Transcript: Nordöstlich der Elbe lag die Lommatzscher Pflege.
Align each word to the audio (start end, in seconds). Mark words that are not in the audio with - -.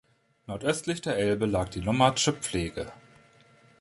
Nordöstlich 0.47 1.01
der 1.01 1.17
Elbe 1.19 1.45
lag 1.45 1.69
die 1.69 1.79
Lommatzscher 1.79 2.33
Pflege. 2.33 2.91